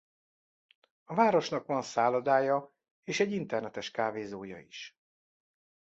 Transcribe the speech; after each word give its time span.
A 1.03 1.13
városnak 1.15 1.65
van 1.65 1.81
szállodája 1.81 2.73
és 3.03 3.19
egy 3.19 3.31
internetes 3.31 3.91
kávézója 3.91 4.59
is. 4.59 4.99